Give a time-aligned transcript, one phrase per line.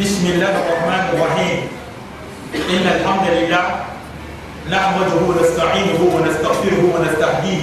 [0.00, 1.58] بسم الله الرحمن الرحيم
[2.72, 3.64] إن الحمد لله
[4.72, 7.62] نحمده ونستعينه ونستغفره ونستهديه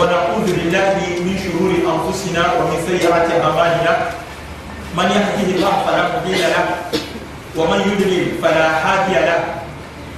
[0.00, 0.90] ونعوذ بالله
[1.26, 3.92] من شرور أنفسنا ومن سيئات أعمالنا
[4.96, 6.66] من يهده الله فلا مضل له
[7.58, 9.40] ومن يضلل فلا هادي له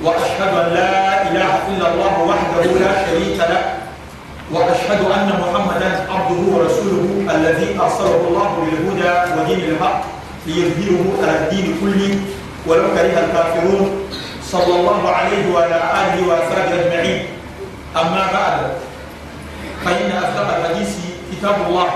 [0.07, 3.63] وأشهد أن لا إله إلا الله وحده لا شريك له
[4.55, 12.19] وأشهد أن محمدا عبده ورسوله الذي أرسله الله بالهدى ودين الحق ليظهره على الدين كله
[12.67, 14.07] ولو كره الكافرون
[14.43, 17.23] صلى الله عليه وعلى آله وأصحابه أجمعين
[17.97, 18.57] أما بعد
[19.85, 20.91] فإن أصدق الحديث
[21.33, 21.87] كتاب الله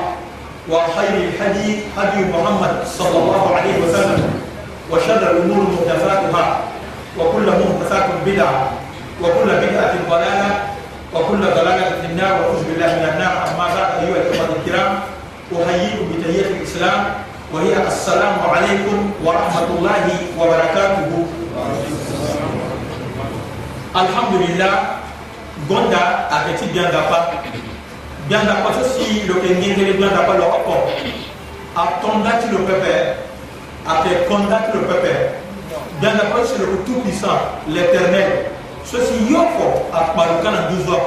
[0.70, 4.20] وخير الحديث هدي محمد صلى الله عليه وسلم
[4.90, 6.58] وشر الأمور محدثاتها
[7.18, 8.70] وكل محدثات بدعة
[9.22, 10.50] وكل بدعة ضلالة
[11.14, 14.98] وكل ضلالة في النار وأعوذ بالله من النار أما بعد أيها الإخوة الكرام
[15.68, 17.04] أحييكم بتحية الإسلام
[17.46, 21.14] Wahia Assalamualaikum warahmatullahi wabarakatuh
[23.94, 25.06] Alhamdulillah
[25.70, 27.38] Gonda aketi bien dapa
[28.26, 30.90] Bien dapa so si loke ngengele bien dapa lo oko
[31.78, 32.96] A condamné le peuple
[33.86, 35.16] A fait condamner le peuple
[36.02, 38.50] Bien dapa c'est le tout puissant L'éternel
[38.82, 41.06] So si yoko a parukana 12 ans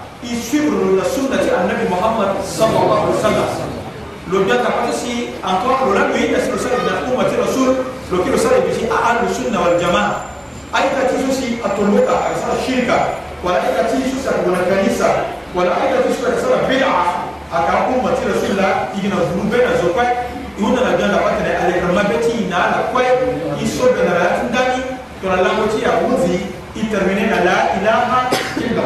[0.23, 3.69] i suivre la sunna de Annabi Muhammad sallallahu alayhi wa sallam
[4.29, 8.37] lo data si encore lo rabbi ina sulu sala da umma ti rasul lo kilo
[8.37, 10.21] sala bi si ahlu sunna wal jamaa
[10.77, 15.09] aita ti susi atuluka sala shirka wala aita ti susi wala kanisa
[15.57, 17.01] wala aita ti susi sala bid'a
[17.49, 20.05] aka umma ti rasul la igina zulume na zopa
[20.53, 23.09] yuna na ganda pata na ale kama beti na ala kwe
[23.65, 24.85] so da na la tindani
[25.17, 26.37] to la lango ti ya i
[26.77, 28.17] intermine na la ilaha
[28.61, 28.85] illa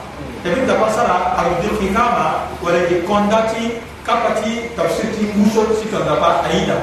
[0.43, 3.63] tebin da basara arudin ki kama wala ki kondati
[4.05, 6.77] kapati tafsirti muso sikan da ba aida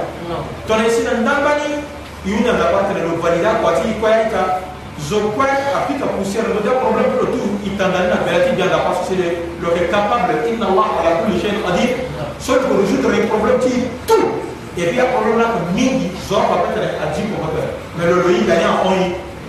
[0.67, 1.83] to ne sinan dan bani
[2.25, 4.63] yuna da ba tele lo valida ko ati ko aita
[5.01, 5.43] zo ko
[5.79, 9.69] apika poussière no da problème pour tout itanda na belati bien da parce que le
[9.75, 11.99] est capable inna allah ala kulli shay'in qadir
[12.39, 14.39] so ko résoudre les problèmes qui tout
[14.79, 17.51] et puis après là mingi zo ba tele adi ko ba
[17.99, 18.95] mais le loyi gagnant on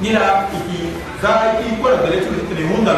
[0.02, 0.90] ni la ki
[1.22, 2.26] va ki ko la belati
[2.58, 2.98] le hunda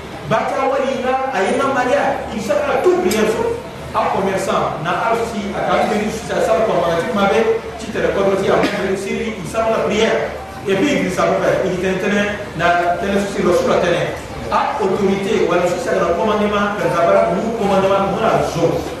[0.31, 3.59] bata wali ah, na a ah, yi na mariya i sera ka tout bien so
[3.91, 7.59] a commerçant na al si a ka mbiri sa sa ko ma ti ma be
[7.75, 10.31] ti tere ko ti a mbiri siri i sa la prière
[10.63, 12.23] et puis il sa père il tene tene
[12.55, 14.15] na tene sur le sur tene
[14.55, 19.00] ah, a autorité wala sur sa commandement ka ka ba mu commandement mu na zone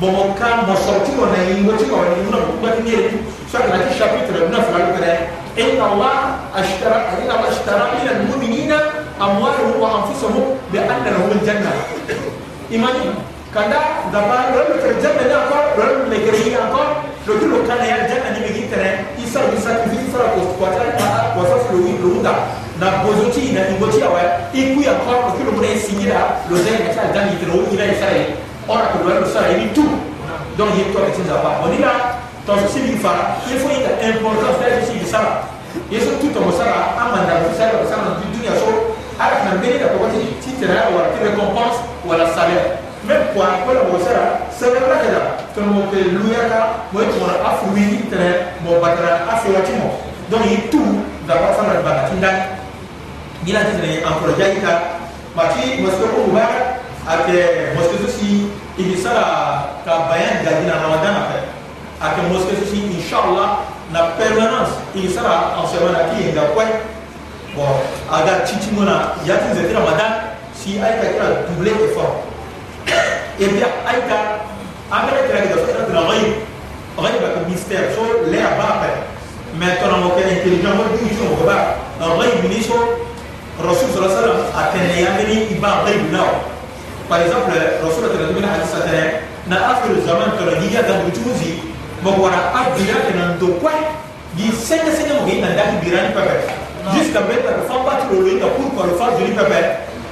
[0.00, 3.06] بمكان بصرتي ونهيوتي ونهيونا بمكان
[3.52, 4.74] سورة الشابتر بنفر
[5.60, 6.16] إن الله
[6.56, 8.72] اشترى إن الله اشترى من المؤمنين
[9.20, 11.72] أموالهم وأنفسهم بأن لهم الجنة
[12.72, 13.04] إيماني
[13.54, 13.80] كذا
[14.12, 16.82] دابا رم في الجنة ده أكو رم لكريه أكو
[17.28, 21.72] لو كل كان يا يعني الجنة دي بيجي ترى إيسا إيسا في فرق وسقطة وصف
[21.72, 22.30] لوين لوندا
[22.80, 24.20] na bozuti na ingoti awa
[24.52, 26.20] iku ya kwa kwa kilo mune singira
[26.50, 28.10] lo zai na
[28.68, 29.92] Or akobala losa ayebi tout
[30.58, 32.16] donc ye tɔ kɛtɛ zaba o de la
[32.48, 35.46] tɔnso min fara ye fo ye ka importance da yesu sigi sara
[35.88, 39.60] yesu tu tɔmɔ sara an man dara sara ka sara du dunya so ala kana
[39.62, 41.78] mbele ka kɔkɔ ti ti tɛrɛ wala ti récompense
[42.08, 45.22] wala salaire même quoi wala mɔgɔ sara sɛbɛn ala kɛra
[45.54, 46.58] tɔnɔmɔ tɛ luya ka
[46.90, 48.30] mɔ ye tɔmɔ a furu yi tɛrɛ
[48.66, 49.88] mɔ batara a fɛwa ti mɔ
[50.30, 50.82] donc ye tu
[51.28, 52.30] zaba fana ba ka ti da
[53.46, 54.74] yila ti tɛrɛ encourager yi ka
[55.38, 58.45] mati mɔsikɛ ko mubarak a tɛ mɔsikɛ sosi
[58.78, 61.40] i bɛ se ka ka bayan jaabi na ramadan na fɛ
[61.96, 66.20] a kɛ mɔsikɛ sisi inshallah na permanence i bɛ se ka en semaine a k'i
[66.28, 66.66] yɛn ka kɔɛ
[67.56, 67.72] bon
[68.12, 70.12] a ka cici mun na yati zɛti ramadan
[70.52, 72.20] si a ye ka kira double effort
[72.86, 74.20] et eh bien a ye ka
[74.92, 76.26] an bɛ kira kira so kira dɔrɔn ɔyi
[77.00, 78.88] ɔyi bɛ kɛ mystère so lɛ a b'a fɛ
[79.56, 82.76] mais tɔnɔmɔ kɛ intelligent o dun sɔn o b'a ɔyi bi ni so
[83.66, 86.55] rasul sɔrɔ sɔrɔ a tɛnɛ yan bɛ ni i b'a ɔyi bi na o.
[87.08, 91.62] par exemple rasul tana dumina hadis tana na afiru zaman tana giya ga butuzi
[92.02, 93.72] magwara abira tana do kwa
[94.34, 96.34] di senya senya mo gina ndaki birani pepe
[96.94, 99.54] jusqu'à mettre le fan battre le linda pour qu'on le fasse du pepe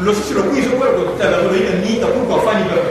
[0.01, 2.41] le sisi le coup ils ont quoi le tana le linda ni ta pour qu'on
[2.47, 2.91] fasse ni pepe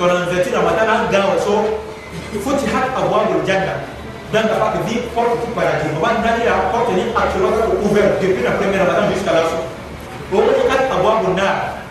[0.00, 1.52] to nan zati ramadan an ga so
[2.44, 3.80] futihat abwabul janna
[4.32, 8.56] dan dapat di porte du paradis baba ndani la porte ni actuellement ouverte depuis la
[8.60, 9.60] première ramadan jusqu'à la fin
[10.32, 11.76] wa futihat abwabun nar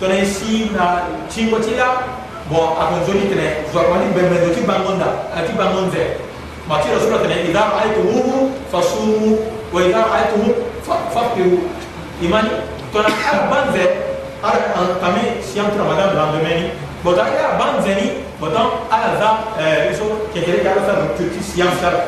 [0.00, 2.00] tɔnɔ ye si na tsingo tsi la
[2.48, 5.68] bɔn a kɔni zoni tɛnɛ zɔrɔmani bɛnbɛn o ti ban ŋɔn da a ti ban
[5.76, 6.00] ŋɔn fɛ
[6.68, 9.38] maa ti yɛrɛ sɔrɔ tɛnɛ i ka ayi to wuhu fasumu
[9.72, 10.52] wa i ka ayi to wuhu
[10.82, 11.60] fa fa pewu
[12.24, 12.48] i ma ni
[12.92, 13.84] tɔnɔ a ban fɛ
[14.42, 14.48] a
[15.04, 16.64] kami siyan turamadan bila dɔmɛni
[17.04, 18.06] bɔn tɔnɔ a ban fɛ ni
[18.40, 19.28] bɔn tɔnɔ a y'a za
[19.60, 22.00] ɛɛ eh, so kɛkɛrɛ kɛ a ka sa nu tuti siyan fila la.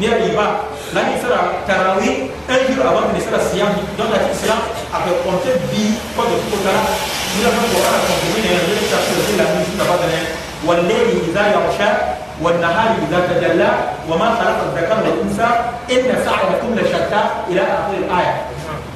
[0.00, 0.64] ni riba
[0.96, 3.68] la ni sera tarawi un jour avant que ne sera siyam
[4.00, 4.56] donc la siyam
[4.88, 6.80] après compter bi ko de ko tara
[7.36, 10.20] ni la ko ara ko ni ne ne ta ko la ni ta ba ne
[10.64, 11.88] wal layli idha yaghsha
[12.40, 13.68] wal nahari idha tajalla
[14.08, 15.48] wa ma khalaqa dhakara wal unsa
[15.92, 17.20] inna sa'yakum la shatta
[17.52, 18.32] ila akhir al aya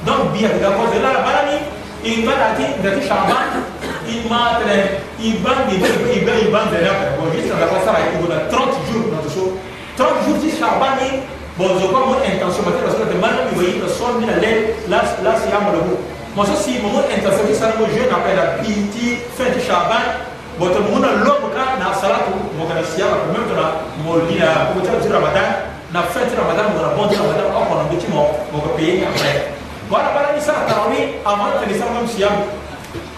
[0.09, 1.61] donc bi ga ko de la barani
[2.01, 3.61] in balati ngati shaban
[4.09, 4.57] il m'a
[5.21, 9.09] il bande il bande il bande là bon juste la ça va il 30 jours
[9.13, 9.41] dans ce
[9.97, 10.37] 30 jours
[10.73, 11.07] abani
[11.59, 14.53] bozoka mo intention mate parce que demande mi voyi le son mi la le
[14.89, 15.93] la la si ya mo le bo
[16.35, 20.25] mo so si mo intention ki sa mo jeune après la piti fin de chaban
[20.59, 23.67] boto mo na lo mo ka na salatu mo ka si ya ko même na
[24.03, 27.15] mo li la ko ta du ramadan na fin de ramadan mo na bon de
[27.15, 29.55] ramadan o ko na bi ti mo mo ko payer après
[29.87, 32.31] wala bala ni sa tawi amana ni sa mo si ya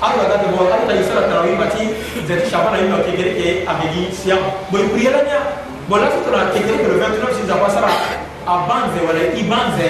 [0.03, 1.89] ala da de mo ala ta isa tawi mati
[2.29, 5.39] zeti shabana ino kegere ke abegi siam boy priyela nya
[5.87, 9.87] bon là c'est la technique le 29 c'est d'avoir ça à banze wala ibanze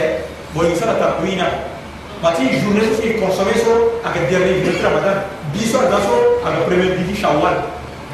[0.54, 1.50] bon il sera tapuina
[2.22, 7.18] bati journée qui consommer so avec dernier jour ramadan biso dans so avec premier bidi
[7.18, 7.66] shawwal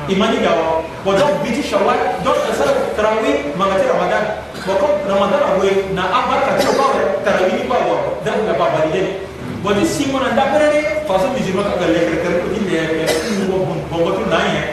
[0.07, 4.31] imani gawa bon donc bidi shawwal donc ça tarawih magati ramadan
[4.63, 6.87] bon comme ramadan abwe na abar ka choba
[7.27, 9.19] tarawih ni ba wa donc na ba validé
[9.59, 14.11] bon si mon andapere façon musulman ka le créer ko ni le bon bon bon
[14.15, 14.72] tout nain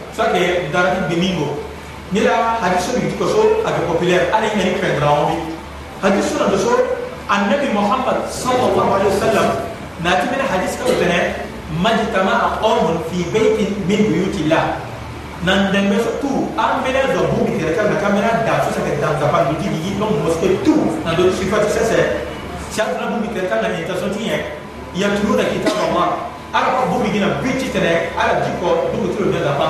[0.17, 1.55] sake darati domingo
[2.11, 5.35] nira hadiso ni ko so ake populaire ala ni ni kan rawo bi
[6.03, 6.73] hadiso na so
[7.31, 9.47] annabi muhammad sallallahu alaihi wasallam
[10.03, 11.47] na ti min hadis ka tane
[11.79, 14.83] majtama qawmun fi baitin min buyutillah
[15.47, 18.99] nan dembe so tu an mena do bu bi tere ka kamera da so sake
[18.99, 20.75] da da pan di di non moske tu
[21.07, 22.27] na do si fatu sese
[22.75, 24.59] siapa na bu bi tere ka na intention tiye
[24.91, 28.91] ya tulu na kitab allah ara ko bu bi gina bi ci tane ara jiko
[28.91, 29.69] du ko tulu na da pa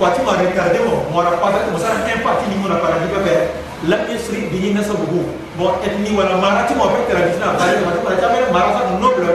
[0.00, 3.36] kwati ma retarde mo mora kwata mo sara impacti ni mo na para diga be
[3.84, 5.28] lam yasri bi na sabugo
[5.60, 9.08] bo etni wala marati mo be tera bisna bari ma ta ta mere marata no
[9.12, 9.28] blo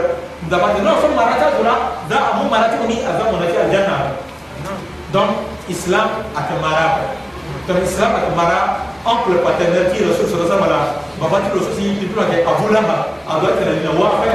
[0.50, 1.74] da ba no fa marata dula
[2.10, 3.96] da amu marati ni ava mo na ti aljanna
[5.14, 5.32] donc
[5.70, 6.86] islam akamara
[7.70, 8.60] donc islam akamara
[9.06, 10.80] ample paternel qui ressource rasala
[11.20, 12.96] baba ti ressource ti tu la ke avula ba
[13.30, 14.34] avula tera ni wa fa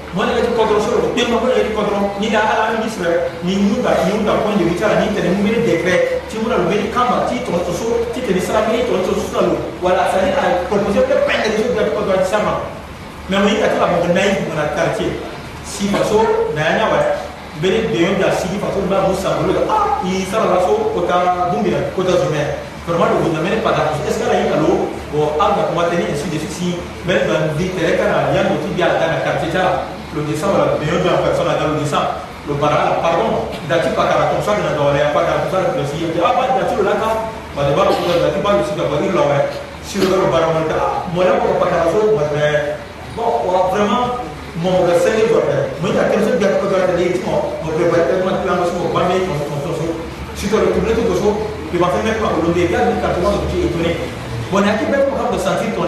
[0.15, 3.11] mwana kati kodron soro tema mwana kati kodron ni na ala ni sura
[3.45, 5.93] ni nyuka nyuka kwa ndi bitara ni tene mumere dekre
[6.29, 9.11] ti mwana lo beni kamba ti to to so ti tene sara mi to to
[9.31, 12.53] so lo wala sa ni a proposer pe pende ni sura ko do sama
[13.29, 15.15] me mo ita tala mo nai mo na quartier
[15.71, 16.19] si faso
[16.55, 16.99] na yana wa
[17.63, 20.59] beni de yon da si faso ba mo sa mo lo ah i sara la
[20.67, 21.17] so ko ta
[21.55, 22.47] bumbira ko ta zumer
[22.83, 26.25] vraiment le gouvernement pas d'accord est-ce qu'elle a eu l'eau ou à ma combattre ainsi
[26.27, 26.67] de suite si
[27.07, 29.45] mais dans des terrains il y a un outil bien à la carte
[30.15, 34.43] logesa wala meilleur de la personne ada logesa lo para la pardon dati pakara comme
[34.43, 37.31] ça na dawala ya pakara comme ça na lesi ya ah ba dati lo laka
[37.55, 39.39] ba de ba lo dati ba lo sika ba ni lo wa
[39.85, 42.75] si lo lo para monta mola ko pakara so ba de
[43.15, 44.19] bon wa vraiment
[44.59, 47.31] mon le seigneur va faire mais la question de la pakara de dit on
[47.63, 49.71] on peut pas tellement plan sur ba mais on on so
[50.35, 51.39] si to le tourner tout so
[51.71, 53.95] il va faire même pas le dégât du carton de qui est tourné
[54.51, 55.87] bon à qui peut pas ressentir ton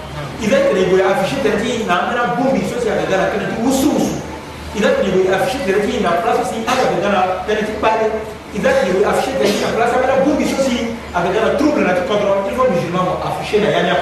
[0.41, 4.07] إذا كان يقول أفشي ترتي نعمنا بوم بيسوس يا جدنا كان تي وسوس
[4.75, 8.09] إذا كان يقول أفشي ترتي نعمنا سوسي أنا جدنا كان تي بالي
[8.55, 12.65] إذا كان يقول أفشي ترتي نعمنا سوسي أنا بوم بيسوسي أنا جدنا تروبل نتكلم تلفون
[12.75, 13.93] مجمع أفشي نعمنا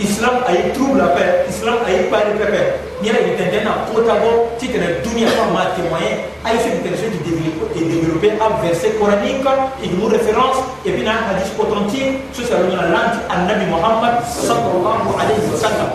[0.00, 2.60] islam a yi trouble a fɛ islam a yi pari fɛ fɛ
[3.00, 6.52] n'i yɛrɛ yi tɛntɛn na ko ta bɔ ci tɛnɛ duniya ka ma témoigner a
[6.54, 9.44] yi se l'intervention du développer à verser coranique
[9.84, 15.12] et une référence et puis un hadith authentique sur la langue à Nabi Muhammad sallallahu
[15.20, 15.90] alayhi wa sallam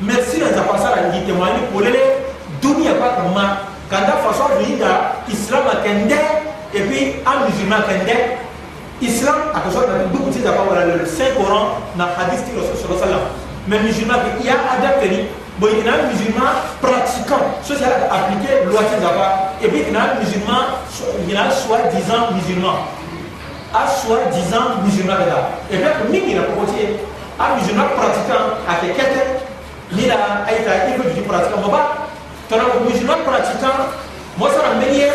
[0.00, 1.98] merci na à yi témoigner pour les
[2.62, 2.94] duniya
[3.34, 4.78] ma quand la façon de yi
[5.34, 6.14] islam a kende
[6.74, 8.38] et puis un musulman kende
[9.02, 12.54] islam a ka de de choses à zaba wala le saint coran na hadith qui
[12.58, 13.26] rasul sur le salam
[13.68, 15.28] mais musulman il y a adepte
[15.58, 16.46] bon il y a un musulman
[16.80, 20.80] pratiquant ceci a appliqué loi d'abord et puis il y a un musulman
[21.28, 22.88] il y a soi-disant musulman
[23.74, 26.96] à soi-disant musulman là et bien puis il a côté
[27.38, 29.12] à musulman pratiquant à quelqu'un
[29.92, 32.08] ni là à être il veut du pratiquant bon bah,
[32.48, 33.92] tu as un musulman pratiquant
[34.38, 35.12] moi ça m'a meilleur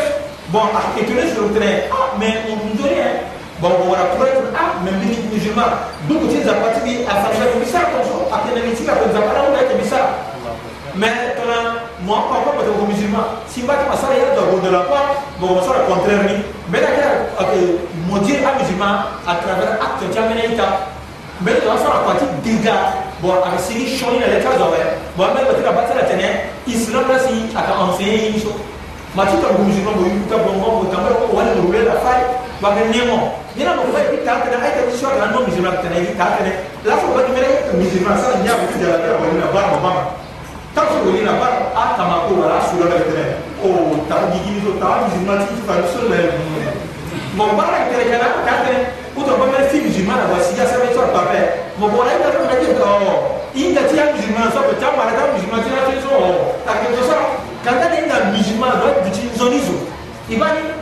[0.50, 3.33] bon à quelqu'un je le connais ah mais on me rien.
[3.62, 5.74] bango wana kuretu ah me mbini musulman
[6.10, 9.50] donc ti nzapa ti mbi afanza mbi sara tonso atene mbi ti lako nzapa lango
[9.52, 10.08] na yeke mbi sara
[10.98, 11.70] mais tongana
[12.06, 15.22] mo apa apa poto ko musulman si mba ti masara ya dogo de la part
[15.38, 16.36] bango masara contraire ni
[16.72, 17.10] mais na kira
[18.10, 18.94] mo dire a musulman
[19.28, 20.66] à travers acte ti amene ita
[21.46, 22.90] mais tongana sara kua ti dégât
[23.22, 24.82] bon aka sigi sioni na le ti azo wɛ
[25.18, 26.28] bon ambe ba ti na ba ti na tene
[26.66, 28.50] islam la si aka enseigner ye ni so
[29.14, 32.18] ma ti tongo musulman bo yuta bongo bo tambara ko wani rule la fai
[32.62, 35.98] ba ke nemo ɲina mo fay ta tane ay tan sio tan non musulman tane
[36.02, 36.52] yi ta tane
[36.86, 40.04] la fo bagi mere ko musulman sa nya ko jara ta wali na bar mama
[40.74, 43.26] ta ko wali na bar a ta ma ko wala su la tane
[43.62, 43.70] o
[44.10, 46.22] ta gi gi zo ta musulman ti fa so le
[47.38, 48.74] mo bara tane kana ta tane
[49.14, 51.42] ko to ba mere fi musulman na wasi ya sa me tor pape
[51.78, 52.90] mo bona ina ko na ji ko
[53.66, 56.14] inda ti ya musulman so ko ta mara ta musulman ti na ti so
[56.66, 57.18] ta ke to sa
[57.66, 59.78] kan ta ni na musulman do ti zonizo
[60.26, 60.82] ibani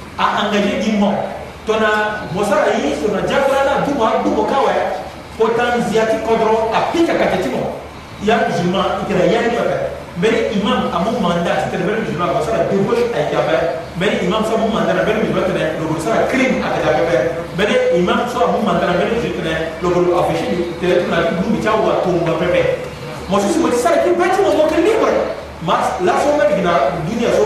[0.21, 1.13] a engagé dimmo
[1.65, 4.75] tona mosala ye tona diakolana dumo dumo kawe
[5.37, 7.73] potanziati kodro apika kate timo
[8.23, 9.75] ya musulman itera yani pepe
[10.17, 13.55] mbeni imam amu mandat tene mbeni musulman mosala debauche ayeke ape
[13.97, 17.17] mbeni imam so amu mandat na mbeni musulman tene lobolo sara crime akete apepe
[17.55, 20.45] mbeni imam so amu mandat na mbeni musulman tene lobolo affiché
[20.79, 22.61] tene tuna lumbi ti awa tongba pepe
[23.29, 25.13] mosusu weti sara ki be ti mo moke libre
[25.67, 25.75] ma
[26.07, 26.71] laso mbeni gi na
[27.09, 27.45] dunia so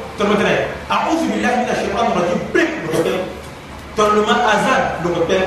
[0.21, 0.57] تلمتنا
[0.91, 3.21] أعوذ بالله من الشيطان الرجيم بريك لغتين
[3.97, 5.45] تلما أزاد لغتين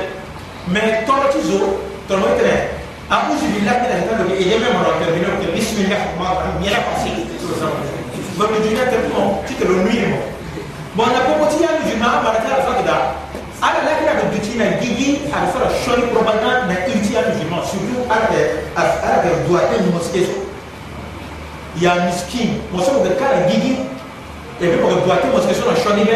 [0.73, 1.59] ما تلتزو
[2.11, 2.55] تلمتنا
[3.15, 4.99] أعوذ بالله من الشيطان الرجيم إيه ما مرات
[5.55, 7.25] بسم الله الرحمن الرحيم يلا فاسيل
[8.39, 10.19] من بجينا تلمو تكلو نيمو
[10.99, 12.43] ما نقوم تيا نجمع مرات
[12.87, 12.97] دا
[13.63, 18.39] على لا كنا بدتينا جيجي على فرا شوني بربنا نا إيتيا نجمع سوريو على
[18.75, 19.71] على الدواء
[21.81, 23.94] يا مسكين مسكين ذكر جيجي
[24.61, 26.07] et puis pour doit tout mosquée sur le chemin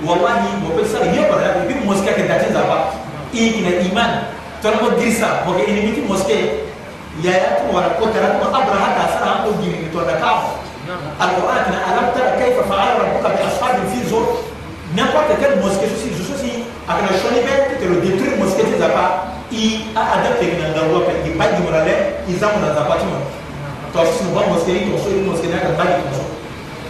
[0.00, 2.96] wallahi mo pe sala yeba ya bi mosquée ke datin zaba
[3.36, 4.10] i ina iman
[4.64, 6.64] to na ko girsa mo ke ini bi mosquée
[7.20, 10.32] ya ya to wala ko tara ko abra hata sara ko giri to da ka
[10.84, 14.12] القرآن ألم ترى كيف فعل ربك بأصحاب الفيل
[14.94, 16.52] N'importe quelle mosquée, je suis aussi
[16.86, 19.26] avec le chonibet, tu le détruis, mosquée, tu n'as pas.
[19.50, 21.88] Il a adapté une loi, il n'y a pas de morale,
[22.28, 23.22] ils ont un zapatement.
[23.96, 26.28] Toi, si nous voyons mosquée, ils ont une mosquée, ils ont un zapatement.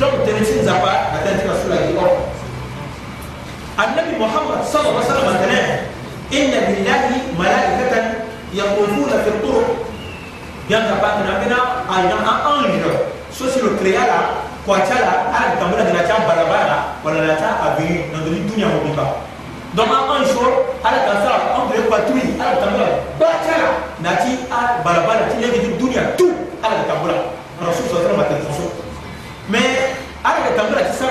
[0.00, 2.10] دم تنسين زبا أتنتي رسول الله
[3.84, 5.50] النبي محمد صلى الله عليه وسلم قال
[6.38, 7.02] إن لله
[7.38, 7.94] ملائكة
[8.54, 9.68] يطوفون في الطرق
[10.70, 11.58] يانغا باتنا بنا
[11.96, 12.10] أين
[12.54, 12.84] أنجل
[13.38, 14.18] سوسيلو كريالا
[14.66, 19.06] كواتالا أنا كمبنا دنا تام برابارا ولا لا تا أبي الدنيا مبيبا
[19.76, 20.46] دم أنجل
[20.86, 22.86] أنا كسر أنجل باتوي أنا كمبنا
[23.20, 23.68] باتالا
[24.02, 24.32] ناتي
[24.84, 26.26] برابارا تيجي الدنيا تو
[26.64, 27.14] أنا كمبنا
[27.70, 28.86] رسول صلى الله عليه وسلم
[29.50, 29.87] mais
[30.28, 31.10] أنا كتمرة تسمع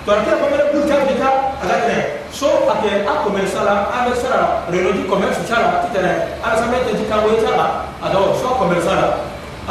[0.07, 1.29] tɔrɔkɛ bamanan b'u cɛ bi ta
[1.63, 1.97] a ka tɛnɛ
[2.39, 5.89] so a tɛ a commerce la a bɛ sara relodi commerce cɛ la a ti
[5.97, 6.13] tɛnɛ
[6.45, 7.67] ala sanfɛ tɛ ti kan o cɛ la
[8.05, 9.07] a dɔw so commerce la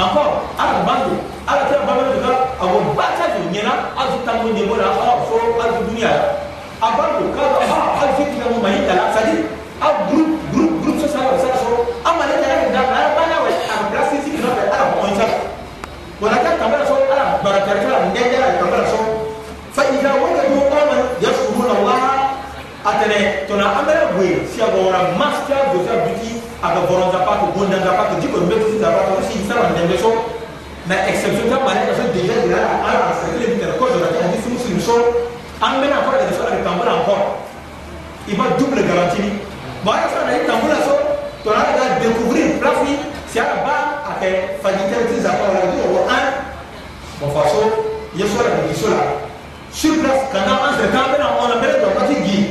[0.01, 1.15] encore ala ma don
[1.45, 4.73] ala tɛ bamanan de ka a ko ba cɛ de ɲɛna hali ti tango ɲɛbɔ
[4.81, 6.09] la a fo hali duniya
[6.81, 9.21] a ba don k'a dɔn a hali ti tigɛ mɔ ma i ta la c'est
[9.21, 9.45] à dire
[9.77, 10.24] a buru
[18.15, 18.99] جاي على كبر سو
[19.75, 21.99] فإذا وجدوا قوما يشكرون الله
[22.87, 26.31] أتنى تنا أمر بوي سيا غورا ماسكا دوزا بيتي
[26.63, 30.11] أبا غورا زباك بوندا زباك دي كون بيتي زباك وسي سلام دمبي سو
[30.89, 34.57] ما exception كما أنا كسر ديجا ديجا أنا أسرع لي بيتر كوز ولا تاني سمو
[34.65, 34.95] سمو سو
[35.65, 37.21] أمنا أقول لك سؤال كامبلا أقول
[38.33, 39.31] إما double garantie
[39.85, 40.95] ما يفعل أي كامبلا سو
[41.45, 42.95] tona ka taa découvrir place ni
[43.29, 43.77] c'est à ba
[44.11, 44.29] a kɛ
[44.65, 46.25] facilité utilisateur la du o an
[47.21, 47.61] bon faso
[48.17, 49.03] يسولع يسولع
[49.75, 52.43] شوف بس كنا أنت تابنا أنا بدل ما تيجي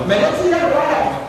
[0.10, 1.29] ملاسيا رواه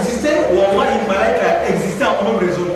[0.00, 2.66] existé, au moins une malaise qui a existé en même raison.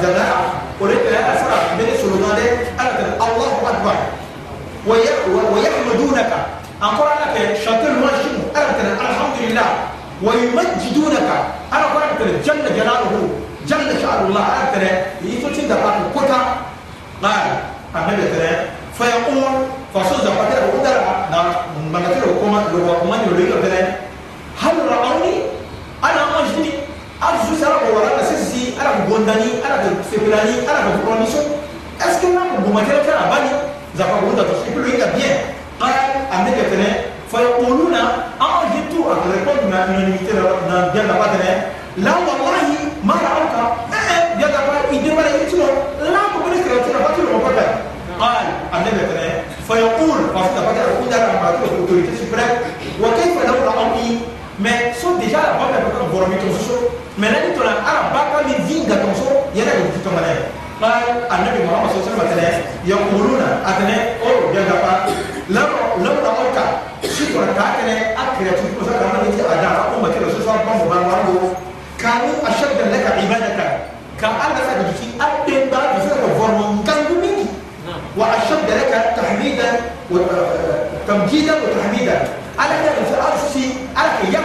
[0.00, 0.42] الجماعة
[0.80, 2.38] وريت يا أسرع بني سلطان
[2.80, 3.96] أنا الله أكبر
[5.54, 6.30] ويحمدونك
[6.82, 8.10] أقول لك شاطر ما
[8.80, 9.64] أنا الحمد لله
[10.22, 11.28] ويمجدونك
[11.72, 13.28] أنا أقول لك جل جلاله
[13.68, 14.90] جل شأن الله أنا ترى
[15.24, 16.40] يفتن دبار كوتا
[17.22, 17.40] قال
[17.96, 18.48] النبي ترى
[18.98, 19.42] فيقول
[19.94, 21.46] فصوز فتر ودرع نعم
[21.92, 23.70] من ترى كما لو ما يقول
[24.62, 25.34] هل رأوني
[26.04, 26.70] أنا مجدي
[27.22, 27.79] أرجو سلام
[29.20, 31.44] kundani ala ka sepelani ala ka condition
[32.00, 33.52] est ce que na ko bumakere kala bani
[33.92, 35.36] zaka ko da to sipulu inga bien
[35.76, 35.92] qal
[36.32, 36.88] amne ke tene
[37.28, 41.52] fa yaquluna ajitu ak répondre na unanimité na bien la patene
[42.00, 43.60] la wallahi ma ra'aka
[43.92, 45.68] eh bien da ba idée mara itino
[46.00, 47.68] la ko bene kere tene ba tino ko ba qal
[48.72, 49.28] amne ke tene
[49.68, 52.56] fa yaqul fa ta ba ko da ma ko autorité suprême
[52.96, 54.24] wa kayfa law la amri
[54.64, 56.88] mais sont déjà la bonne personne pour
[57.20, 58.64] mais là tu as arabe pas comme
[59.60, 60.34] ينقل تتمنى
[60.82, 61.02] قال
[61.36, 64.92] النبي محمد صلى الله عليه وسلم يقولون أتنى أو جنبا
[65.48, 65.68] لم
[65.98, 66.58] لم نقولك
[67.18, 71.54] شكرا كأتنى أكرة تقول سكرا من تي أجا أمة الرسول صلى الله عليه وسلم
[71.98, 73.62] كانوا أشد لك عبادة
[74.20, 77.46] كأن سجدتي أدين بعد فكرة فرمان كانوا مني
[78.16, 79.72] وأشد لك تحميدا
[80.10, 84.40] وتمجيدا آه، وتحميدا على كده في أرسي على كده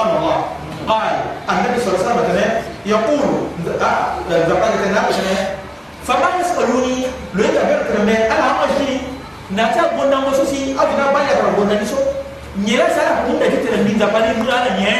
[0.00, 0.38] سبحان الله
[0.88, 1.12] قال
[1.52, 2.50] النبي صلى الله عليه وسلم
[2.88, 3.26] يقول
[4.40, 5.36] ذكرت النبي
[6.08, 6.96] فما يسألوني
[7.36, 11.98] لو يتبعت من أنا أمشي nata bonda ngoso si avina baya kwa bonda niso
[12.54, 14.94] nyera sala kunda kitela mbinza pale mura la nye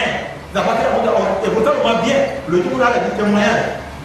[0.55, 2.19] za pakira bonda o e bonda ma bien
[2.51, 3.57] le tout la dit moyen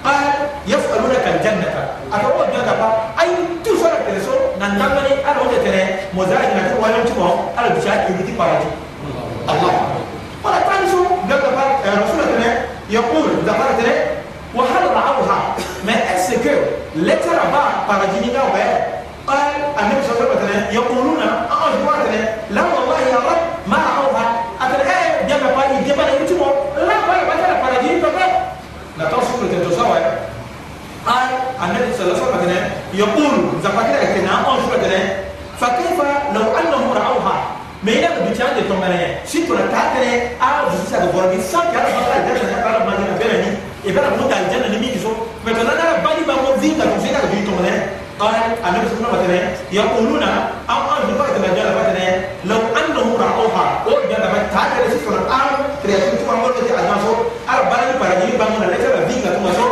[0.05, 0.23] قال
[0.67, 1.73] يسألونك الجنة
[2.13, 2.88] أتوقع بيوتا با
[3.21, 3.29] أي
[3.65, 5.67] توصل التلسو نندمني أنا وجدت
[6.13, 7.29] مزاج نكون ولا نشوفه
[7.60, 8.69] أنا بشاهد يبدي بارتي
[9.49, 9.85] الله
[12.89, 14.06] يقول ذكرت لي
[14.56, 16.58] وهل رأوها ما أسكر
[16.95, 18.45] لتر با بارجيني أو
[19.28, 19.39] قال
[19.80, 21.17] النبي صلى الله عليه وسلم يقولون
[21.52, 26.45] أجواتنا لا والله يا رب ما رأوها أتلاقي جمع بالي جمع يتمو
[26.78, 28.41] لا باي بتلا بارجيني بقى
[29.00, 29.98] لا تصور تتصور
[31.06, 31.28] قال
[31.63, 35.08] النبي صلى الله عليه وسلم يقول ذكرت لك أنا أجواتنا
[35.60, 36.02] فكيف
[36.36, 37.43] لو أنهم رعوها
[37.86, 41.89] meina ka bicha de tonga ne si tuna takare a visa go borgi sanka ra
[41.93, 43.50] bala ja na bala ma na bela ni
[43.86, 45.12] e bala mo ta jana ni mi so
[45.45, 47.76] me to na na bali ba mo zinga ko zinga ko tonga ne
[48.19, 48.32] قال
[48.67, 50.24] النبي صلى الله عليه وسلم يقولون
[50.71, 52.08] أو أن نبات ما جاء فتنة
[52.52, 55.48] لو أنه رأوها أو جاء ما تعالى لسفر الآن
[55.84, 57.12] كرياتين تبع مرة أجناسو
[57.43, 59.67] أربعة يبارجي بانونا لك بذيك تمسو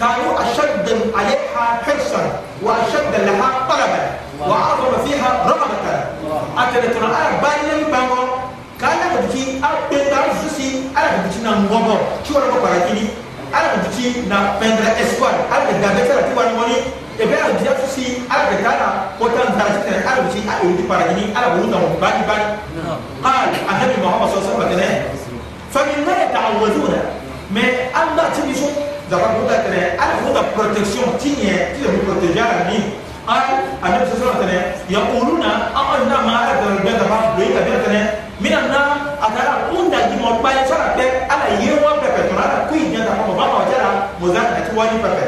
[0.00, 0.86] كانوا أشد
[1.16, 2.20] عليها حرصا
[2.62, 4.02] وأشد لها طلبا
[4.48, 5.78] وأعظم فيها رغبة
[6.60, 8.20] atele tona ara baile bango
[8.80, 11.94] kala ko biki apenda susi ara ko biki na ngobo
[12.26, 13.04] chiwara ko para kini
[13.52, 16.76] ara ko biki na pendra espoir ara ko gabe tara ti wani moni
[17.20, 18.86] e be ara dia susi ara ko kala
[19.18, 21.96] ko tan tara ti tara ara biki ara ko para kini ara ko nda ko
[22.02, 22.46] bani bani
[23.24, 25.18] qal ahadi muhammad sallallahu alaihi wasallam
[25.74, 26.92] فمن لا يتعوذون
[27.54, 28.66] mais Allah tini so
[29.10, 32.90] da ko da tare ala ko da protection tini e ti le protéger la vie
[33.30, 38.00] aya annabi sallallahu alaihi wasallam yaquluna aqadna ma adal bada ba do ya bada tene
[38.42, 38.80] minan na
[39.26, 42.74] atara kunda gi mo pa ya sara pe ala ye wa pe pe tora ku
[42.84, 43.90] inya ta ko ba ma jara
[44.22, 45.26] muzan ati wani pe pe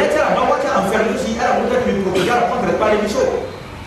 [0.01, 3.15] letter ba wata an ferlu si ala mutat mi ko ya ko pre pale mi
[3.15, 3.31] so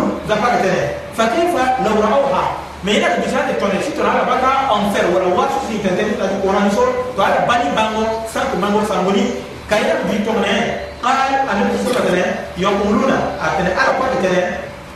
[1.19, 1.51] فكيف
[1.87, 2.45] لو رعوها
[2.85, 7.47] ما ينك بشهادة توني شتر على بكا أنفر ولا واسو في تنتهي القرآن صور تعالى
[7.49, 9.25] بني بانغو سانك بانغو سانغولي
[9.71, 10.61] كاينك بيتوني
[11.03, 11.17] قال
[11.53, 13.13] النبي صلى الله عليه وسلم يقولون
[13.45, 14.51] أتني على بكا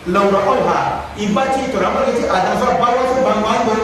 [0.06, 1.34] لو رعوها إن
[1.72, 3.74] ترى ما يجي أدنزور بارو بانغو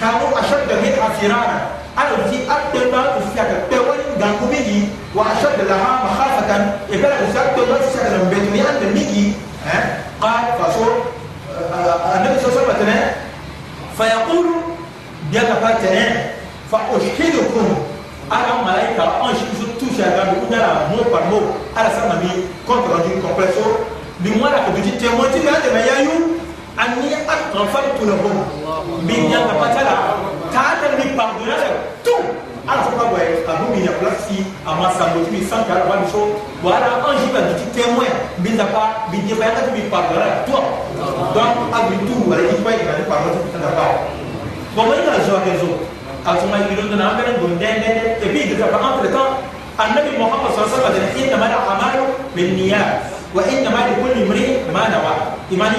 [0.00, 4.78] كانوا أشد منها فرارا alausi atɔnba usi akakpɛ wani ganku migi
[5.16, 6.62] wa asɔdala ha mahafatan
[6.94, 9.24] ebala usi atɔnba usi akana mbɛtumi anda migi
[9.74, 9.84] ɛn
[10.22, 10.84] ka faso
[12.14, 12.94] anabi sɔsɔ patɛnɛ
[13.98, 14.54] fayakulu
[15.30, 16.02] bien ka pa tɛnɛ
[16.70, 17.68] fa oshkidu kun
[18.30, 21.38] ala malaika an susu tusi akadu udala mo par mo
[21.74, 23.64] ala sama mi compte rendu complet so
[24.22, 26.14] limwala ko biti témoin ti mɛ an dɛmɛ yayu
[26.84, 28.36] أني قد غفرت لهم
[29.02, 29.96] من يلا قتلا
[30.54, 31.56] تعالى من بعضنا
[32.04, 32.16] تو
[32.68, 34.38] على فكرة وعي أبو من يبلغسي
[34.68, 36.22] أما سامبوت من سان كارا وان شو
[36.64, 38.14] وأنا أنجي بدي تيموين
[38.44, 40.58] من دفع من دفع أنا من بعضنا تو
[41.34, 43.86] دون أبو تو ولا يجوا يجوا بعضنا من دفع
[44.76, 45.70] ومن يرجع كذو
[46.26, 49.28] أتوما يقولون أنا أنا بندن دن تبي دفع أنت لكان
[49.84, 52.00] النبي محمد صلى الله عليه وسلم إنما الأعمال
[52.36, 52.90] بالنيات
[53.34, 55.14] وإنما لكل امرئ ما نوى
[55.52, 55.78] إيماني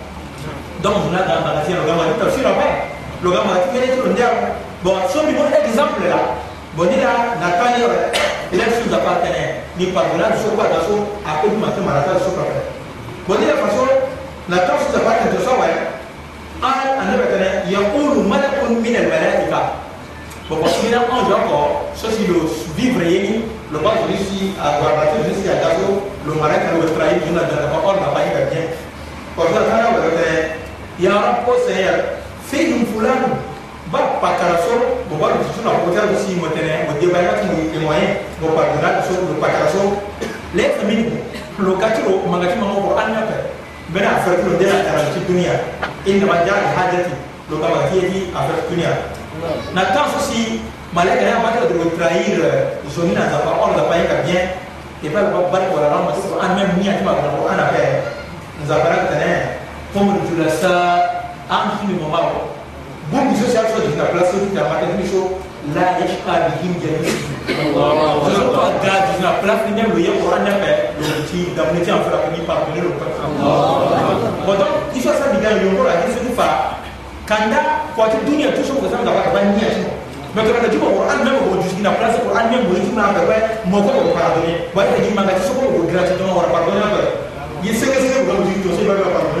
[0.81, 2.89] dans une narration, le gamme est aussi là-bas.
[3.21, 4.45] Le gamme est qui est tout le monde.
[4.83, 6.41] Bon, si on lui un l'exemple là,
[6.75, 7.85] bon, il a la taille,
[8.51, 11.85] il a sous appartenait, ni par là, sur quoi, dans son, à cause du matin,
[11.85, 12.49] malade, sur quoi.
[13.29, 13.85] Bon, il a façon,
[14.49, 15.75] la taille sous appartenait de ça, ouais.
[16.61, 19.61] قال النبي كان يقول ملك من الملائكة
[20.51, 21.63] بقصينا أنجا قا
[21.95, 22.41] سوسي لو
[22.77, 23.41] vivre yeni
[23.73, 25.89] le bas jusqu'i à Guardato jusqu'i Gazo
[26.25, 28.61] le malin quand le travail d'une pas on n'a pas eu bien
[29.35, 30.21] parce que ça là voilà
[31.01, 33.33] ya rab ko seher fihim fulanu
[33.89, 37.17] ba pakara so bo ba du tuna ko tan si mo tene mo de ba
[37.41, 39.97] ka mo de moyen bo pa dura so bo pakara so
[40.53, 41.09] le famini
[41.57, 43.37] lo ka ti ro manga ti na pe
[43.89, 45.57] bena fa ko de la tan ti dunya
[46.05, 47.13] inna ma ja'a hajati
[47.49, 48.93] lo ka ma ti di a fa dunya
[49.73, 50.61] na tan so si
[50.93, 52.37] malaika ya ma ta de trahir
[52.93, 54.53] so ni na da pa on da pa ka bien
[55.01, 57.41] et pas le bon barque la rame, c'est un même ni à tout le monde,
[57.41, 57.73] on a
[58.63, 58.83] nous avons
[59.93, 62.51] comme de la salle, en fin de moment.
[63.11, 65.35] Beaucoup de choses qui la place, qui t'a marqué des choses,
[65.75, 69.83] là, il n'y a pas de ligne de Je ne pas garder la place, mais
[69.83, 72.47] même le yé, on a fait le petit, dans le métier, on fait la famille,
[72.47, 72.95] par le peuple.
[73.37, 76.79] Bon, donc, il faut ça, il y a un peu la question de faire.
[77.27, 77.59] Quand il y a
[77.91, 79.75] tout le toujours présent d'avoir la bannière.
[80.31, 82.95] Mais quand on a dit qu'on a même aujourd'hui la place, qu'on a même aujourd'hui
[82.95, 84.71] la place, moi, on pardonner.
[84.71, 86.79] Moi, je dis, ma question, on va gratuitement, on va pardonner.
[87.67, 89.40] Il y a 5 ans, on va dire, on va pardonner.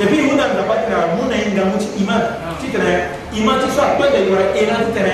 [0.01, 2.28] Epi yuta na kwa tena muna inga muti imani.
[2.59, 2.91] Titana
[3.38, 5.14] imani sio kwenda yura ena tena.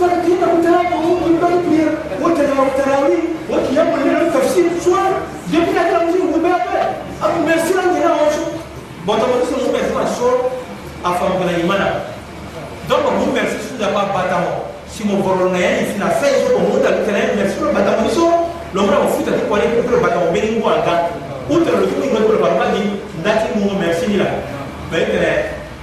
[0.00, 1.92] فرقينا وترانا وبيت مير
[2.24, 3.18] وتنا وتراوي
[3.50, 5.04] وكيام لنا تفسير سوا
[5.52, 6.80] جبنا تراوي وبابا
[7.24, 8.44] أبو مرسلا جنا وشو
[9.06, 10.38] بطبعا سنو بيتما سور
[11.04, 11.88] أفهم بلا إيمانا
[12.90, 16.90] donc mu merci suda pa batamo si mo vorona yani fina fez ko mu da
[17.06, 18.24] kana yani merci lo batamo so
[18.74, 20.94] lo mura futa ti kwani ko batamo beni ngwanga
[21.46, 22.80] utelo lo ko ngwa ko batamo ni
[23.22, 24.26] ndati mu merci ni la
[24.90, 25.06] ben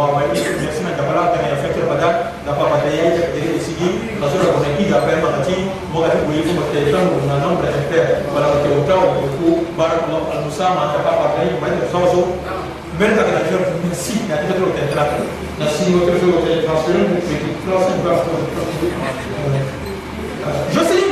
[0.00, 3.88] wawabaini tunasema ndabala atanayafekira badak napapatayai takadiri isigi
[4.20, 5.56] kasura kunaipiga pema kati
[5.92, 9.48] mwakati kuifu bakitaitangu na nombre enter wala bakiutao kuku
[9.78, 12.20] barakallahu almusama tapapatai baita sawaso
[12.98, 15.04] merda kana jor merci na kita tu te tra
[15.58, 18.40] na si mo tu te transferen de que trois cinq pas pour
[20.74, 21.10] Jocelyn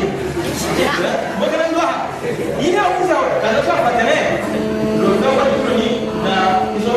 [1.38, 1.88] mo kana ndoa
[2.66, 4.16] ina uza kana cha patene
[5.00, 5.88] lo ndoa tu ni
[6.24, 6.34] na
[6.78, 6.96] izo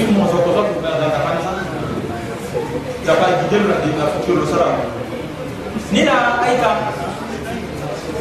[3.05, 4.77] gaba gidelu na dina fukiyolo sara
[5.91, 6.69] ni na ayika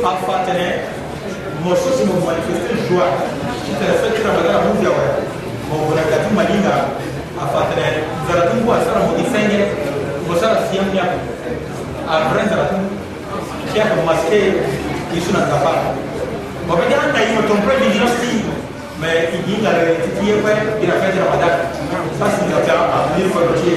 [0.00, 0.68] a fa tɛnɛ
[1.60, 3.04] mɔso si mo manifeste joie
[3.64, 5.04] si tɛnɛ fɛn kira magara mu fia wɛ
[5.68, 6.74] mɔ wona gati malinga
[7.40, 7.84] a fa tɛnɛ
[8.24, 9.60] zaratum bo a sara mo ifɛn yɛ
[10.26, 11.04] mo sara siyam nya
[12.08, 12.88] a vrai zaratum
[13.68, 14.40] kia ka maske
[15.12, 15.72] isu na gafa
[16.64, 18.32] mɔ bɛ gana na yi mo tɔn pre vigilance ti
[19.00, 21.68] mais igi ngare titi yɛ kɔɛ ira fɛn kira magara
[22.16, 23.76] sa singa fia a miri fɔ dɔ ti yɛ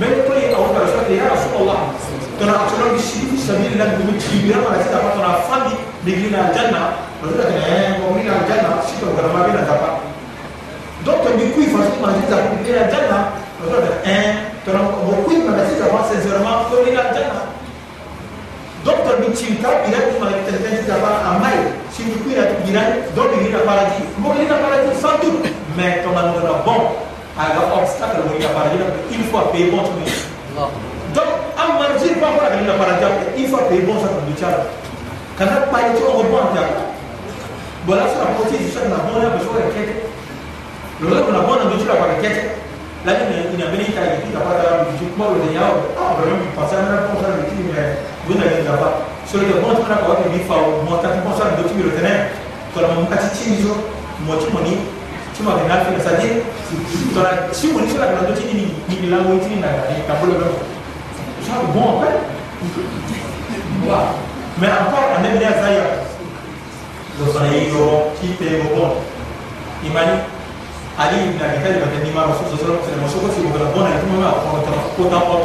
[0.00, 1.78] من يقول أو برسول يا رسول الله
[2.40, 5.76] ترى أتلون بشيء سبيل الله بمن تجيبنا ما نسيت أبغى ترى فندي
[6.06, 6.80] نجينا الجنة
[7.22, 9.92] ولا تجينا مؤمنين الجنة شيء كم غرما بينا تبغى
[11.06, 14.34] donc du coup il faut que manger ça pour la jana parce que un
[14.64, 14.74] tu as
[15.06, 17.40] beaucoup de manger ça sincèrement pour la jana
[18.84, 22.18] donc tu as dit il a dit manger ça c'est d'avoir un mail si du
[22.18, 26.02] coup il a dit donc il a paradis bon il a paradis sans doute mais
[26.02, 26.80] ton amour est bon
[27.36, 30.08] aga obstacle mo ina para dina il faut payer bon truc
[31.12, 31.28] donc
[31.60, 34.24] am margin pa ko aga dina para ja il faut payer bon sa ko u
[34.24, 34.64] r bicara
[35.36, 36.86] kana pa ye ko bon ja dire
[37.84, 39.60] bola i sa ko ti sa na bona n e l b o so n
[39.68, 39.94] ke quête
[41.04, 42.30] lo la na bona n bicara para ke
[43.04, 45.36] la u ni e m ina beni ta p ki ta para bi ko lo
[45.44, 48.80] de yawo ah vraiment passer na ko sa t le ni mais buna ni da
[48.80, 48.88] ba
[49.28, 51.12] so le bon n tra t ko ni l fa u t mo n ta
[51.20, 52.32] ko sa do ti lo tene
[52.72, 53.76] ko la mo n ka ti ti zo
[54.24, 54.95] mo ti mo ni
[55.36, 56.30] chuma vinafika sadie
[57.14, 57.28] tona
[57.60, 60.56] chimo ni sala kando chini ni milango itini na ni kabula kama
[61.44, 62.14] ça bon après
[63.82, 64.02] voilà
[64.60, 65.84] mais encore on aime bien l ça ya
[67.20, 67.84] lo sana hiyo
[68.18, 69.04] kite bon
[69.88, 70.14] imani
[71.02, 74.32] ali na kitali kwa tani mara sasa sasa kuna mashoko si kwa bona ni kama
[74.32, 75.36] kwa kwa kwa kwa kwa kwa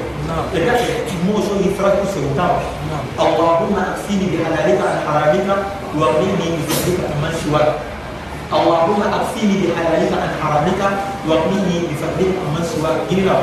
[0.53, 2.41] e da che mo so in fracco se uta
[2.87, 3.03] nah.
[3.21, 5.55] Allahumma afini bi halalika an haramika
[5.91, 7.67] wa qini bi fadlika man siwak
[8.49, 10.87] Allahumma afini bi halalika an haramika
[11.25, 13.35] wa qini bi fadlika man siwak gina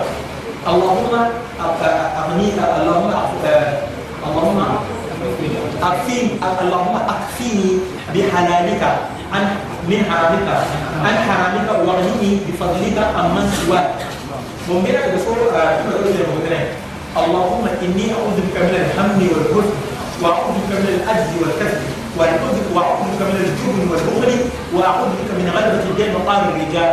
[0.64, 1.28] Allahumma
[1.60, 3.84] aghni Allahumma eh,
[4.24, 4.80] Allahumma
[5.84, 7.82] afini Allahumma akfini
[8.16, 9.44] bi halalika عن
[9.90, 10.48] من حرامك
[11.06, 13.90] عن حرامك وارجوه بفضلك عمن سواك
[14.68, 15.38] ممكن أن تقول
[17.14, 19.74] آه، اللهم إني أعوذ بك من الهم والحزن
[20.22, 21.82] وأعوذ بك من الأجز والكسل
[22.74, 24.30] وأعوذ بك من الجبن والبخل
[24.74, 26.92] وأعوذ بك من غلبة الدين وقام الرجال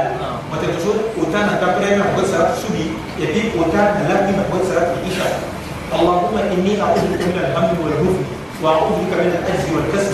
[0.51, 2.85] وتتشور وتانا تبريم وقد سرت سبي
[3.23, 5.27] يدي وتانا لكن وقد سرت إيشا
[5.99, 8.19] اللهم إني أعوذ بك من الهم والحزن
[8.63, 10.13] وأعوذ بك من الأجز والكسل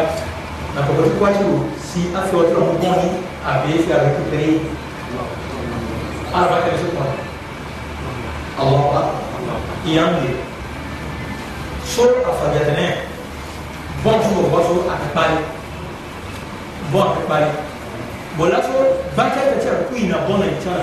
[0.75, 1.49] na ko botu watu
[1.89, 3.09] si a fe watu lo mu goni
[3.49, 4.43] a be fe a ku pe
[6.37, 7.05] arba ka su ko
[8.61, 9.03] Allah ba
[9.97, 10.31] yande
[11.93, 12.89] so a fa ga tane
[14.05, 15.39] bon tu bo so a ka pali
[16.93, 17.51] bon a ka pali
[18.37, 18.75] bon la so
[19.17, 20.75] ba ka ta ta ku ina bon na ta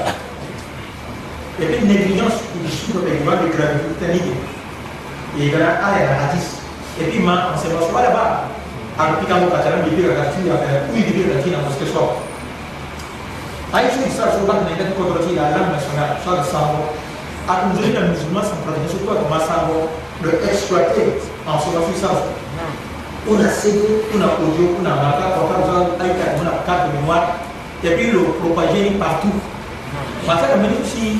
[1.60, 4.20] et puis avait une négligence qui dissout le paiement de gravité
[5.38, 6.50] Et il y a un hadith.
[7.02, 8.46] Et puis, on s'est passé là-bas.
[8.98, 11.54] Alors, puis, quand on a dit que la tuile avait un oui, de la tuile
[11.58, 12.22] dans ce soir.
[13.74, 16.74] Aïcha Issa Chouba n'a été contrôlée à l'âme nationale, soit un sang.
[17.50, 21.18] À aujourd'hui, les musulmans sont pratiqués surtout à commencer à un exploiter
[21.50, 22.10] en ce moment sur
[23.30, 26.88] On a cédé, on a produit, on a marqué, on a fait on a carte
[26.94, 27.42] de mémoire,
[27.84, 29.34] à puis le propager partout.
[30.26, 31.20] Parce que la minute, si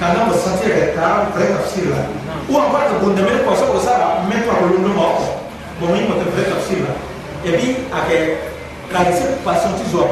[0.00, 1.96] kana kusatia kaka kuleta tafsira
[2.48, 5.24] huwa mpaka kundamele kwa sababu sasa mmepa kulundo mako
[5.80, 6.90] bomenyi kwa kuleta tafsira
[7.48, 7.66] ebi
[7.98, 8.16] ake
[8.92, 10.02] kalise passion tizo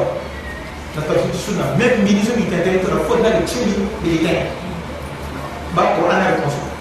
[0.95, 4.47] na tafsiri tisuna même ministre qui t'intéresse la faute là le chimie militaire
[5.75, 6.73] ba Coran avec consommer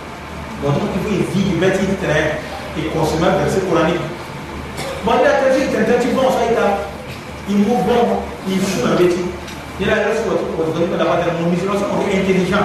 [0.63, 2.41] bon donc il faut éviter de mettre une traite
[2.79, 4.05] et consommer un verset coranique
[5.05, 6.67] bon la tafsiri t'intéresse bon ça est là
[7.53, 8.17] il move bon
[8.49, 9.29] il fout un bêtise
[9.81, 12.65] il a l'air sur votre côté de la bataille mon ministre on est intelligent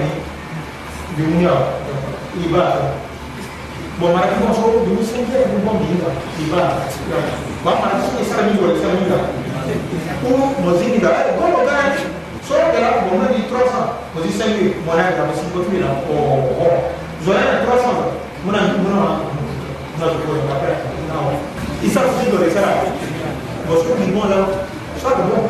[1.16, 1.62] du mouillard
[2.44, 2.66] il va
[4.02, 6.82] bon maraki ma so de mi sen kere bon bi ga ti ba
[7.64, 9.20] ba maraki ni sara mi wala sara mi ga
[10.22, 10.28] ko
[10.66, 11.78] mo zini ga e bon ga
[12.42, 15.46] so ga la bon na di 300 mo zi sen ke mo na ga si
[15.54, 16.18] ko tu na o
[16.66, 16.68] o
[17.24, 19.04] zo na 300 mo na mo na
[20.02, 20.74] na zo ko ga pra
[21.10, 21.38] na o
[21.86, 22.90] isa si do le sara
[23.70, 24.40] mo so ni mo la
[24.98, 25.46] so ga bon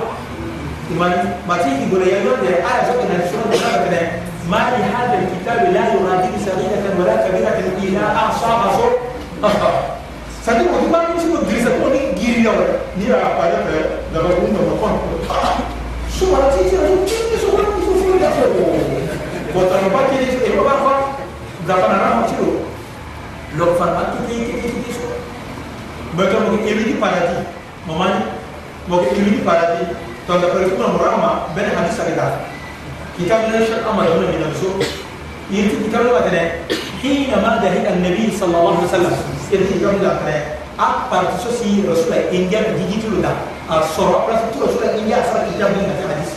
[0.92, 4.04] imani mati ki go le ya yo de a so ke na so ga ga
[4.52, 8.04] ما لهذا الكتاب لا يغادر صغيرة ولا كبيرة إلا
[14.14, 14.20] la
[26.28, 26.40] la
[29.14, 32.30] giri ni para
[33.26, 34.82] كتابنا نشر أمر هنا من الرسول
[35.52, 36.42] يرتي كتابنا بعدنا
[37.02, 39.14] حينما ذهب النبي صلى الله عليه وسلم
[39.52, 40.36] يرتي كتابنا بعدنا
[40.80, 43.32] أكبر تسوسي رسول إنجيل ديجيتال دا
[43.78, 46.32] الصراط رسول إنجا أصلا كتاب كتابنا في حديث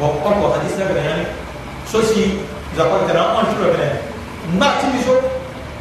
[0.00, 1.24] وقبل حديثنا يعني
[1.92, 2.24] سوسي
[2.78, 3.96] ذكرتنا أنشر بعدنا
[4.58, 5.16] ناتي بيشو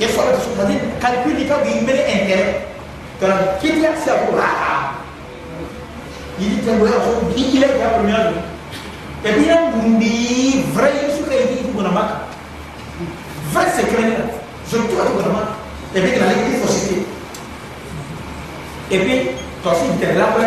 [0.00, 2.44] يسوع تسوق مدين كان كل كاو بيمبل انتر
[3.20, 4.90] ترى كيف يحصل روحا
[6.40, 8.32] يدي تقول له هو بيجي لك يا برميان
[9.24, 12.18] تبين بندي فري يسوع يدي تقول ما
[13.54, 14.16] فري سكرنا
[14.72, 15.44] زوجته تقول ما
[15.94, 17.02] تبين عليك دي فوسيتي
[18.96, 19.14] epi
[19.64, 20.46] tosi interlapre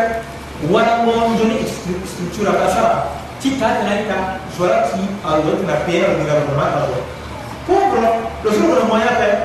[0.72, 1.66] wala monjoni
[2.10, 3.10] struttura kasara
[3.42, 4.18] ti ta tana ka
[4.54, 7.00] zora ti algo tana pera ngara ngara ngara
[7.68, 9.38] pauvre le jour où le moyen fait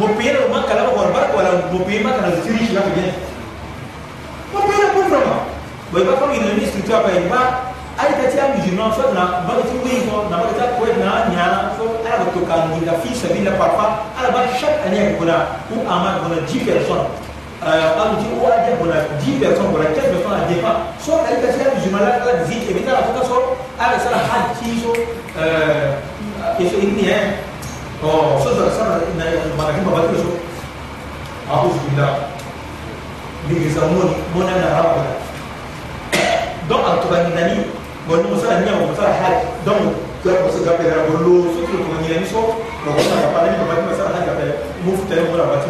[0.00, 2.72] mon pays le manque là on va quoi là mon pays manque là c'est riche
[2.72, 3.12] là bien
[4.52, 5.30] mon pays le pauvre là
[5.92, 7.60] boy ba comme il est structure pas il va
[8.00, 11.46] ali katika musulman so na ba ti wi ko na ba ta ko na nya
[11.76, 13.84] so ala ba to kan ni fi sabila papa
[14.16, 17.10] ala ba shak ani ko na ku ama ko na 10 personnes
[17.68, 20.76] euh ala ti o aje ko na 10 personnes ko na 15 personnes aje pas
[21.02, 23.36] so ali katika musulman ala ala visite et bien ala ko so
[23.82, 24.94] ala sala hajji so
[25.36, 25.98] euh
[26.56, 27.34] et so il ni hein
[28.00, 30.30] 哦，是的，上来那个马来西亚这个说，
[31.50, 32.06] 阿布什比拉，
[33.50, 33.90] 你给什么
[34.30, 35.08] 莫奈那阿布的
[36.70, 37.64] ？دون أن تغنيني
[38.08, 39.34] وأن مثلا نيا ومثلا حال
[39.66, 39.78] دون
[40.22, 42.40] كلام بس كلام كلام بقول سوت لو تغنيني سو
[42.86, 44.48] لو كنا كبارين كبارين مثلا حال كبار
[44.86, 45.68] مفتر مرا باتي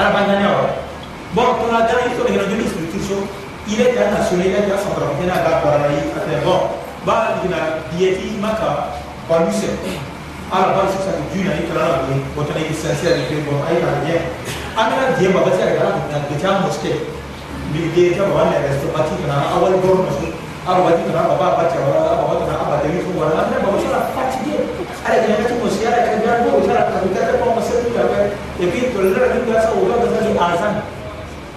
[0.00, 0.72] أنا بعدين نيا ولا
[1.36, 3.18] بقى كنا ده يسوي هنا جميل سوتي سو
[3.68, 6.60] إلى كان سوينا كان سفرنا كنا كبارين أتى بقى
[7.06, 7.58] بعد كنا
[7.98, 8.74] ديتي ما كان
[9.28, 9.74] conducive
[10.48, 14.20] alla valutazione di Giulia Nicolani, potrei licenziare il primo Aiaia,
[14.74, 17.06] anche la Diema Batia Gara, da diciamo che
[17.72, 20.30] mi dieta una resto batina, a quel giorno su,
[20.64, 24.38] a batina, a batia, a batina, a batia, su, a batia, ma c'è la faccia
[24.44, 24.56] di
[25.02, 28.00] alla Diema che tu sia, che mi ha detto, la capitata con una seduta,
[28.58, 30.82] e poi tu l'era di casa, o la casa di Arzan.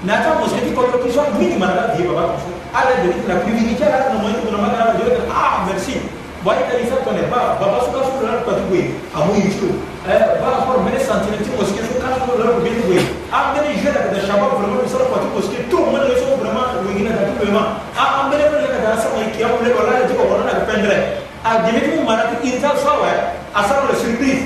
[0.02, 4.58] Nata moscheti con l'opposizione minima della Diema Batia, alla Diema, la privilegiata, non è una
[4.58, 6.18] magari, ah, merci.
[6.46, 9.76] waaye kalifa kɔnɛ ba baba suka su lɔri pati koyi a mu yi tiro
[10.08, 13.70] ɛɛ ba kɔrɔ mɛne santini ti mɔsike su kan su lɔri bini koyi a mɛne
[13.76, 16.52] jɛ la ka taa saba fɔlɔ mɛne sɔrɔ pati mɔsike to mɛne ka sɔrɔ fɔlɔ
[16.56, 17.62] ma wɛngina tu ma
[18.00, 20.80] a a mɛne mɛne ka taa sama kiya mɛne wala ka jɛgɛ wala ka pɛn
[20.84, 20.98] dɛrɛ
[21.44, 24.44] a dɛmɛ ti mu mara ti i ta a sa wɛrɛ surprise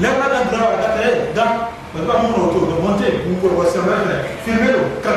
[0.00, 1.50] lɛbɛrɛ ka dira wa ka tɛrɛ dan
[1.94, 4.80] mɛ ba mun n'o to mɛ mɔn tɛ bu kɔrɔ wa sɛbɛn fɛnɛ firime do
[5.04, 5.10] ka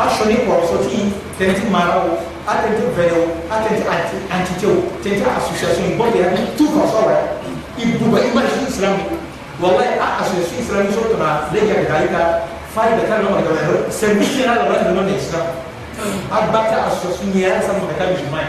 [0.00, 1.00] asɔre kɔrɔsɔti
[1.38, 2.16] tɛnti mara wo
[2.48, 7.16] atɛnti vɛrɛ wo atɛnti anti antitɛ wo tɛnti asosiasi bɔ bɛrɛ ni tu kɔsɔ wɛrɛ
[7.80, 8.96] i buba i ma su islam
[9.60, 12.20] wala a asosiasi islam sɔrɔ tɔnɔ ale yɛ ka ayi ka
[12.72, 15.46] fa yi bɛ taa lɔn kɔrɔ yɛrɛ sɛbi tiɲɛ la lɔn lɔn de islam
[16.32, 18.40] a ba ta asosiasi ɲɛ yɛrɛ sanfɛ ka taa misuma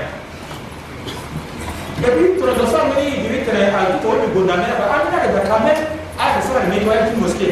[1.99, 5.11] yɛ ebi tɔrɔtɔ sanfɛ ni dibi tɛrɛ a tɔ bɛ gonda mɛ a bɛ na
[5.11, 5.71] ka da kan mɛ
[6.23, 7.51] a ka se ka nin mɛ i b'a ye tu mɔsike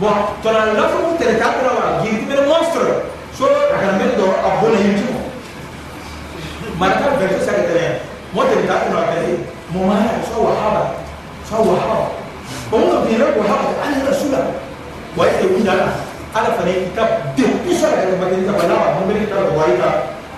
[0.00, 3.02] bon tona la ko tere ka ko wa gi ti mere monstre
[3.36, 5.04] so akara me do abona yiti
[6.80, 8.00] maraka vertu sa tere
[8.36, 9.36] موديل بتاعتنا ولا ايه؟
[9.74, 10.86] ممارس سوى حرج
[11.50, 12.08] سوى حرج
[12.72, 14.42] فهم بيراجعوا حرج انا رسولا
[15.16, 15.92] وإذا يقول أنا
[16.36, 19.80] أنا فني كتاب دي بشر على ما كنت بلا ما من كتاب رواية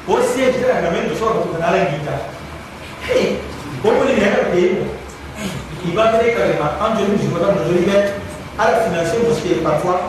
[0.08, 2.18] o siège de l'agramento solo tu canale in vita
[3.82, 4.84] come li nega pego
[5.88, 8.12] i va vedere che ma angelo mi dico tanto di me
[8.58, 10.02] alla finanziaria parce que parfois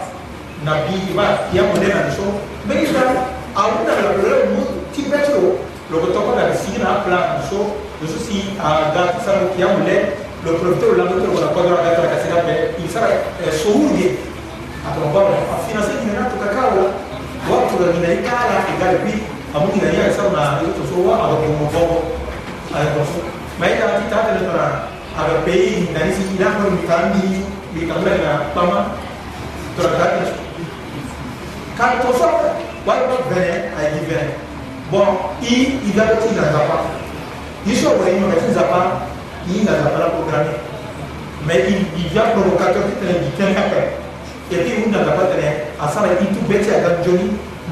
[0.65, 2.27] na bi va ya modena so
[2.67, 7.41] mais il a una la problema mu ti beto lo che tocca la signa plan
[7.49, 11.41] so lo so si a gat sarà che ha mule lo profitto la metto con
[11.41, 13.11] la quadra la gatta che sarà beh il sarà
[13.53, 14.17] so urge
[14.85, 16.91] a trovare a finanziaria di nato cacao
[17.47, 21.47] watu wa ninaikala igali pili abu ne ya sa na ito so wa aga ko
[21.55, 21.99] mo bobo
[22.75, 23.07] ay ko
[23.55, 25.55] mai da ti ta de na aga pe
[25.95, 27.39] na ni si ila ko mi kan ni
[27.71, 28.99] mi kan na na pama
[29.79, 30.07] to ra ka
[31.79, 32.27] ka to so
[32.83, 34.35] wa ko bene ay di bene
[34.91, 36.77] bon i ila ti na da pa
[37.63, 39.07] ni so wa ni ma ti za pa
[39.47, 40.51] ni na da pa la programme
[41.47, 43.61] mais il devient provocateur qui te l'indique
[44.51, 45.51] et puis vous n'avez pas tenu
[45.81, 47.33] à ça il tout bête à la Johnny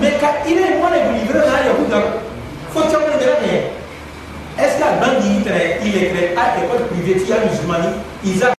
[0.00, 2.00] mais ka ire mana delivré na yahuda
[2.72, 6.64] fo tiamana dela ne est ce que a bangi i tere il est tere a
[6.64, 7.88] école privée ti ya musulmani
[8.24, 8.57] isa